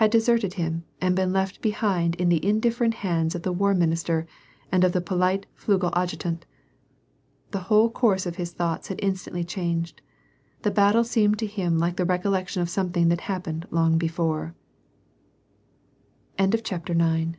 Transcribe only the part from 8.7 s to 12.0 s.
had instantly changed; the battle seemed to him like